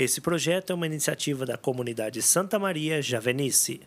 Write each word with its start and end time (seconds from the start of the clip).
Esse 0.00 0.18
projeto 0.18 0.70
é 0.70 0.74
uma 0.74 0.86
iniciativa 0.86 1.44
da 1.44 1.58
comunidade 1.58 2.22
Santa 2.22 2.58
Maria 2.58 3.02
Javenice. 3.02 3.82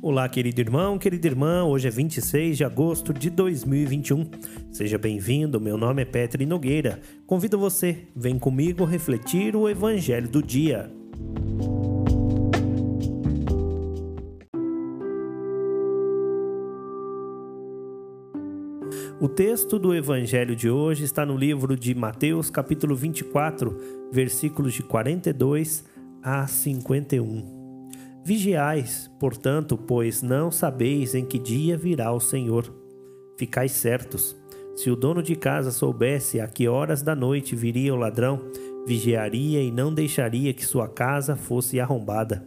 Olá, 0.00 0.26
querido 0.30 0.62
irmão, 0.62 0.98
querida 0.98 1.26
irmã. 1.26 1.62
Hoje 1.64 1.88
é 1.88 1.90
26 1.90 2.56
de 2.56 2.64
agosto 2.64 3.12
de 3.12 3.28
2021. 3.28 4.30
Seja 4.72 4.96
bem-vindo. 4.96 5.60
Meu 5.60 5.76
nome 5.76 6.00
é 6.00 6.06
Petri 6.06 6.46
Nogueira. 6.46 7.02
Convido 7.26 7.58
você, 7.58 8.08
vem 8.16 8.38
comigo 8.38 8.86
refletir 8.86 9.54
o 9.54 9.68
evangelho 9.68 10.26
do 10.26 10.42
dia. 10.42 10.90
O 19.20 19.28
texto 19.28 19.78
do 19.78 19.94
evangelho 19.94 20.56
de 20.56 20.68
hoje 20.68 21.04
está 21.04 21.24
no 21.24 21.36
livro 21.36 21.76
de 21.76 21.94
Mateus, 21.94 22.50
capítulo 22.50 22.94
24, 22.96 23.76
versículos 24.10 24.74
de 24.74 24.82
42 24.82 25.84
a 26.22 26.46
51. 26.46 27.88
Vigiais, 28.24 29.10
portanto, 29.18 29.76
pois 29.76 30.22
não 30.22 30.50
sabeis 30.50 31.14
em 31.14 31.24
que 31.24 31.38
dia 31.38 31.76
virá 31.76 32.12
o 32.12 32.20
Senhor. 32.20 32.72
Ficais 33.38 33.72
certos. 33.72 34.36
Se 34.76 34.90
o 34.90 34.96
dono 34.96 35.22
de 35.22 35.34
casa 35.36 35.70
soubesse 35.70 36.40
a 36.40 36.46
que 36.46 36.68
horas 36.68 37.02
da 37.02 37.14
noite 37.14 37.56
viria 37.56 37.92
o 37.92 37.96
ladrão, 37.96 38.40
vigiaria 38.86 39.62
e 39.62 39.70
não 39.70 39.92
deixaria 39.92 40.54
que 40.54 40.64
sua 40.64 40.88
casa 40.88 41.36
fosse 41.36 41.78
arrombada. 41.78 42.46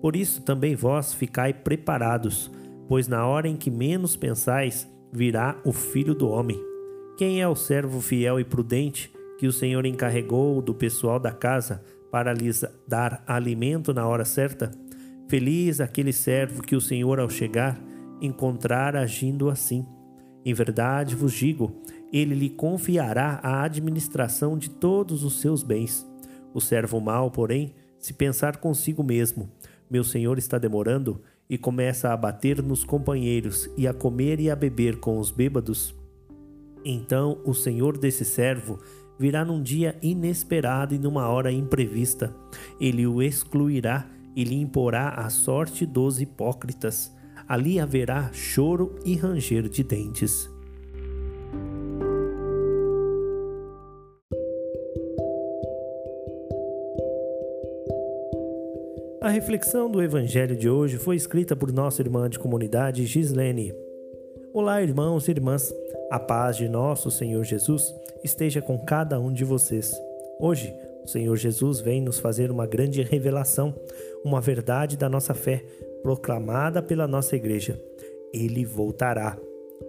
Por 0.00 0.16
isso 0.16 0.42
também 0.42 0.74
vós 0.74 1.14
ficai 1.14 1.54
preparados, 1.54 2.50
pois 2.88 3.06
na 3.06 3.26
hora 3.26 3.48
em 3.48 3.56
que 3.56 3.70
menos 3.70 4.16
pensais, 4.16 4.88
virá 5.12 5.60
o 5.64 5.72
filho 5.72 6.14
do 6.14 6.28
homem. 6.28 6.58
Quem 7.18 7.42
é 7.42 7.46
o 7.46 7.54
servo 7.54 8.00
fiel 8.00 8.40
e 8.40 8.44
prudente 8.44 9.12
que 9.38 9.46
o 9.46 9.52
Senhor 9.52 9.84
encarregou 9.84 10.62
do 10.62 10.74
pessoal 10.74 11.20
da 11.20 11.30
casa 11.30 11.82
para 12.10 12.32
lhes 12.32 12.64
dar 12.88 13.22
alimento 13.26 13.92
na 13.92 14.06
hora 14.08 14.24
certa? 14.24 14.70
Feliz 15.28 15.80
aquele 15.80 16.12
servo 16.12 16.62
que 16.62 16.74
o 16.74 16.80
Senhor, 16.80 17.20
ao 17.20 17.28
chegar, 17.28 17.78
encontrar 18.20 18.96
agindo 18.96 19.50
assim. 19.50 19.86
Em 20.44 20.54
verdade 20.54 21.14
vos 21.14 21.32
digo, 21.32 21.80
ele 22.12 22.34
lhe 22.34 22.50
confiará 22.50 23.40
a 23.42 23.62
administração 23.62 24.56
de 24.56 24.70
todos 24.70 25.22
os 25.24 25.40
seus 25.40 25.62
bens. 25.62 26.06
O 26.54 26.60
servo 26.60 27.00
mau, 27.00 27.30
porém, 27.30 27.74
se 27.98 28.12
pensar 28.12 28.56
consigo 28.56 29.02
mesmo, 29.02 29.50
meu 29.90 30.02
senhor 30.02 30.38
está 30.38 30.58
demorando, 30.58 31.22
e 31.52 31.58
começa 31.58 32.10
a 32.10 32.16
bater 32.16 32.62
nos 32.62 32.82
companheiros 32.82 33.68
e 33.76 33.86
a 33.86 33.92
comer 33.92 34.40
e 34.40 34.50
a 34.50 34.56
beber 34.56 34.98
com 34.98 35.18
os 35.18 35.30
bêbados, 35.30 35.94
então 36.82 37.42
o 37.44 37.52
senhor 37.52 37.98
desse 37.98 38.24
servo 38.24 38.78
virá 39.18 39.44
num 39.44 39.62
dia 39.62 39.94
inesperado 40.00 40.94
e 40.94 40.98
numa 40.98 41.28
hora 41.28 41.52
imprevista. 41.52 42.34
Ele 42.80 43.06
o 43.06 43.22
excluirá 43.22 44.06
e 44.34 44.44
lhe 44.44 44.58
imporá 44.58 45.10
a 45.10 45.28
sorte 45.28 45.84
dos 45.84 46.22
hipócritas. 46.22 47.14
Ali 47.46 47.78
haverá 47.78 48.30
choro 48.32 48.96
e 49.04 49.14
ranger 49.14 49.68
de 49.68 49.84
dentes. 49.84 50.48
A 59.22 59.28
reflexão 59.28 59.88
do 59.88 60.02
Evangelho 60.02 60.56
de 60.56 60.68
hoje 60.68 60.96
foi 60.96 61.14
escrita 61.14 61.54
por 61.54 61.72
nossa 61.72 62.02
irmã 62.02 62.28
de 62.28 62.40
comunidade 62.40 63.06
Gislene. 63.06 63.72
Olá, 64.52 64.82
irmãos 64.82 65.28
e 65.28 65.30
irmãs. 65.30 65.72
A 66.10 66.18
paz 66.18 66.56
de 66.56 66.68
nosso 66.68 67.08
Senhor 67.08 67.44
Jesus 67.44 67.94
esteja 68.24 68.60
com 68.60 68.76
cada 68.76 69.20
um 69.20 69.32
de 69.32 69.44
vocês. 69.44 69.94
Hoje, 70.40 70.74
o 71.04 71.06
Senhor 71.06 71.36
Jesus 71.36 71.80
vem 71.80 72.02
nos 72.02 72.18
fazer 72.18 72.50
uma 72.50 72.66
grande 72.66 73.00
revelação, 73.00 73.72
uma 74.24 74.40
verdade 74.40 74.96
da 74.96 75.08
nossa 75.08 75.34
fé, 75.34 75.64
proclamada 76.02 76.82
pela 76.82 77.06
nossa 77.06 77.36
igreja. 77.36 77.80
Ele 78.34 78.64
voltará. 78.64 79.38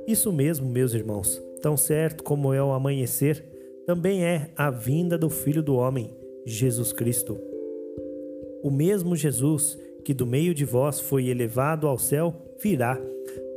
Isso 0.06 0.32
mesmo, 0.32 0.70
meus 0.70 0.94
irmãos. 0.94 1.42
Tão 1.60 1.76
certo 1.76 2.24
como 2.24 2.54
é 2.54 2.62
o 2.62 2.72
amanhecer, 2.72 3.44
também 3.88 4.24
é 4.24 4.52
a 4.56 4.70
vinda 4.70 5.18
do 5.18 5.28
Filho 5.28 5.64
do 5.64 5.76
Homem, 5.76 6.16
Jesus 6.46 6.94
Cristo. 6.94 7.53
O 8.64 8.72
mesmo 8.72 9.14
Jesus 9.14 9.78
que 10.06 10.14
do 10.14 10.26
meio 10.26 10.54
de 10.54 10.64
vós 10.64 11.00
foi 11.00 11.28
elevado 11.28 11.86
ao 11.86 11.98
céu 11.98 12.34
virá, 12.62 12.98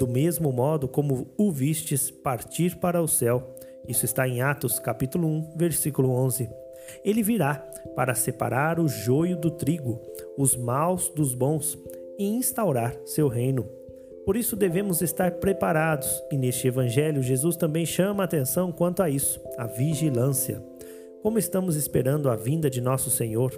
do 0.01 0.09
mesmo 0.09 0.53
modo 0.53 0.89
como 0.89 1.29
o 1.39 1.53
vistes 1.53 2.11
partir 2.11 2.77
para 2.77 3.01
o 3.01 3.07
céu. 3.07 3.55
Isso 3.87 4.05
está 4.05 4.27
em 4.27 4.43
Atos 4.43 4.81
capítulo 4.81 5.29
1, 5.29 5.55
versículo 5.57 6.11
11. 6.11 6.51
Ele 7.05 7.23
virá 7.23 7.55
para 7.95 8.17
separar 8.17 8.81
o 8.81 8.89
joio 8.89 9.37
do 9.37 9.51
trigo, 9.51 10.01
os 10.37 10.57
maus 10.57 11.09
dos 11.09 11.35
bons 11.35 11.79
e 12.19 12.27
instaurar 12.27 12.97
seu 13.05 13.29
reino. 13.29 13.65
Por 14.25 14.37
isso 14.37 14.57
devemos 14.57 15.03
estar 15.03 15.31
preparados, 15.33 16.21
e 16.33 16.37
neste 16.37 16.67
evangelho 16.67 17.23
Jesus 17.23 17.57
também 17.57 17.87
chama 17.87 18.25
a 18.25 18.27
atenção 18.27 18.73
quanto 18.73 19.05
a 19.05 19.09
isso, 19.09 19.41
a 19.57 19.69
vigilância. 19.69 20.61
Como 21.23 21.39
estamos 21.39 21.77
esperando 21.77 22.29
a 22.29 22.35
vinda 22.35 22.69
de 22.69 22.81
nosso 22.81 23.09
Senhor? 23.09 23.53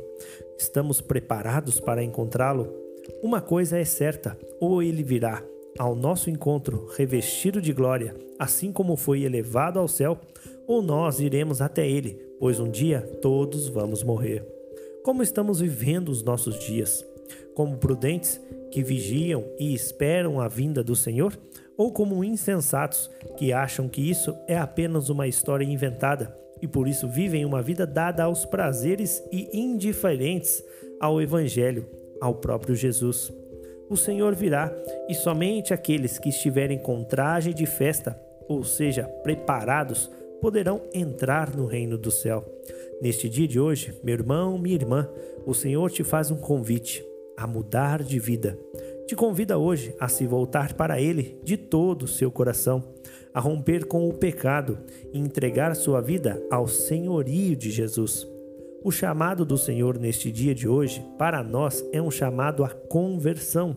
Estamos 0.58 1.00
preparados 1.00 1.78
para 1.78 2.02
encontrá-lo? 2.02 2.74
Uma 3.22 3.40
coisa 3.40 3.78
é 3.78 3.84
certa: 3.84 4.36
ou 4.60 4.82
ele 4.82 5.04
virá 5.04 5.42
ao 5.78 5.94
nosso 5.94 6.28
encontro 6.28 6.90
revestido 6.96 7.62
de 7.62 7.72
glória, 7.72 8.16
assim 8.38 8.72
como 8.72 8.96
foi 8.96 9.22
elevado 9.22 9.78
ao 9.78 9.86
céu, 9.86 10.18
ou 10.66 10.82
nós 10.82 11.20
iremos 11.20 11.62
até 11.62 11.88
ele, 11.88 12.20
pois 12.40 12.58
um 12.58 12.68
dia 12.68 13.00
todos 13.22 13.68
vamos 13.68 14.02
morrer. 14.02 14.44
Como 15.04 15.22
estamos 15.22 15.60
vivendo 15.60 16.08
os 16.08 16.24
nossos 16.24 16.58
dias? 16.58 17.06
Como 17.54 17.78
prudentes 17.78 18.40
que 18.72 18.82
vigiam 18.82 19.44
e 19.60 19.72
esperam 19.72 20.40
a 20.40 20.48
vinda 20.48 20.82
do 20.82 20.96
Senhor? 20.96 21.38
Ou 21.76 21.92
como 21.92 22.24
insensatos 22.24 23.08
que 23.36 23.52
acham 23.52 23.88
que 23.88 24.10
isso 24.10 24.36
é 24.48 24.58
apenas 24.58 25.08
uma 25.08 25.28
história 25.28 25.64
inventada 25.64 26.36
e 26.60 26.68
por 26.68 26.88
isso 26.88 27.08
vivem 27.08 27.44
uma 27.44 27.62
vida 27.62 27.86
dada 27.86 28.24
aos 28.24 28.44
prazeres 28.44 29.22
e 29.32 29.48
indiferentes 29.52 30.64
ao 31.00 31.20
Evangelho, 31.20 31.86
ao 32.20 32.34
próprio 32.34 32.74
Jesus. 32.74 33.32
O 33.88 33.96
Senhor 33.96 34.34
virá 34.34 34.72
e 35.08 35.14
somente 35.14 35.72
aqueles 35.72 36.18
que 36.18 36.28
estiverem 36.28 36.78
com 36.78 37.04
traje 37.04 37.54
de 37.54 37.64
festa, 37.64 38.20
ou 38.48 38.62
seja, 38.64 39.04
preparados, 39.22 40.10
poderão 40.40 40.82
entrar 40.92 41.56
no 41.56 41.66
reino 41.66 41.96
do 41.96 42.10
céu. 42.10 42.44
Neste 43.00 43.28
dia 43.28 43.48
de 43.48 43.58
hoje, 43.58 43.94
meu 44.02 44.14
irmão, 44.14 44.58
minha 44.58 44.74
irmã, 44.74 45.08
o 45.46 45.54
Senhor 45.54 45.90
te 45.90 46.04
faz 46.04 46.30
um 46.30 46.36
convite 46.36 47.04
a 47.36 47.46
mudar 47.46 48.02
de 48.02 48.18
vida. 48.18 48.58
Te 49.06 49.16
convida 49.16 49.56
hoje 49.56 49.94
a 49.98 50.08
se 50.08 50.26
voltar 50.26 50.74
para 50.74 51.00
Ele 51.00 51.40
de 51.42 51.56
todo 51.56 52.02
o 52.02 52.08
seu 52.08 52.30
coração 52.30 52.84
a 53.32 53.40
romper 53.40 53.86
com 53.86 54.08
o 54.08 54.12
pecado 54.12 54.78
e 55.12 55.18
entregar 55.18 55.74
sua 55.74 56.00
vida 56.00 56.42
ao 56.50 56.66
senhorio 56.66 57.56
de 57.56 57.70
Jesus. 57.70 58.26
O 58.82 58.90
chamado 58.90 59.44
do 59.44 59.58
Senhor 59.58 59.98
neste 59.98 60.30
dia 60.30 60.54
de 60.54 60.68
hoje, 60.68 61.04
para 61.18 61.42
nós, 61.42 61.84
é 61.92 62.00
um 62.00 62.10
chamado 62.10 62.64
à 62.64 62.68
conversão. 62.68 63.76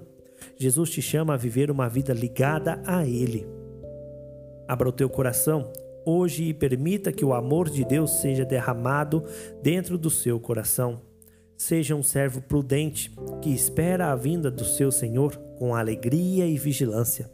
Jesus 0.57 0.89
te 0.89 1.01
chama 1.01 1.33
a 1.33 1.37
viver 1.37 1.71
uma 1.71 1.89
vida 1.89 2.13
ligada 2.13 2.81
a 2.85 3.05
Ele. 3.05 3.47
Abra 4.67 4.89
o 4.89 4.91
teu 4.91 5.09
coração 5.09 5.71
hoje 6.05 6.45
e 6.45 6.53
permita 6.53 7.11
que 7.11 7.25
o 7.25 7.33
amor 7.33 7.69
de 7.69 7.83
Deus 7.85 8.21
seja 8.21 8.45
derramado 8.45 9.23
dentro 9.61 9.97
do 9.97 10.09
seu 10.09 10.39
coração. 10.39 11.01
Seja 11.57 11.95
um 11.95 12.01
servo 12.01 12.41
prudente 12.41 13.11
que 13.41 13.49
espera 13.49 14.11
a 14.11 14.15
vinda 14.15 14.49
do 14.49 14.65
seu 14.65 14.91
Senhor 14.91 15.35
com 15.57 15.75
alegria 15.75 16.47
e 16.47 16.57
vigilância. 16.57 17.29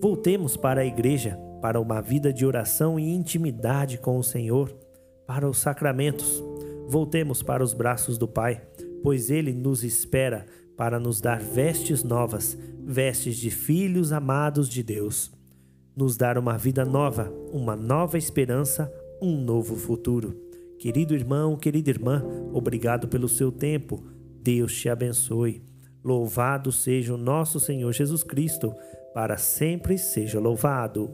Voltemos 0.00 0.56
para 0.56 0.80
a 0.80 0.86
igreja 0.86 1.38
para 1.60 1.80
uma 1.80 2.00
vida 2.00 2.32
de 2.32 2.46
oração 2.46 2.98
e 2.98 3.12
intimidade 3.12 3.98
com 3.98 4.18
o 4.18 4.22
Senhor, 4.22 4.74
para 5.26 5.48
os 5.48 5.58
sacramentos. 5.58 6.42
Voltemos 6.88 7.42
para 7.42 7.62
os 7.62 7.74
braços 7.74 8.16
do 8.16 8.26
Pai, 8.26 8.62
pois 9.02 9.30
Ele 9.30 9.52
nos 9.52 9.84
espera 9.84 10.46
para 10.76 10.98
nos 10.98 11.20
dar 11.20 11.40
vestes 11.40 12.04
novas, 12.04 12.56
vestes 12.84 13.36
de 13.36 13.50
filhos 13.50 14.12
amados 14.12 14.68
de 14.68 14.82
Deus. 14.82 15.32
Nos 15.94 16.16
dar 16.16 16.38
uma 16.38 16.56
vida 16.56 16.84
nova, 16.84 17.32
uma 17.52 17.74
nova 17.74 18.16
esperança, 18.16 18.92
um 19.20 19.36
novo 19.36 19.74
futuro. 19.74 20.40
Querido 20.78 21.12
irmão, 21.12 21.56
querida 21.56 21.90
irmã, 21.90 22.24
obrigado 22.52 23.08
pelo 23.08 23.28
seu 23.28 23.50
tempo. 23.50 24.04
Deus 24.40 24.72
te 24.72 24.88
abençoe. 24.88 25.60
Louvado 26.04 26.70
seja 26.70 27.12
o 27.12 27.18
nosso 27.18 27.58
Senhor 27.58 27.92
Jesus 27.92 28.22
Cristo, 28.22 28.72
para 29.12 29.36
sempre 29.36 29.98
seja 29.98 30.38
louvado. 30.38 31.10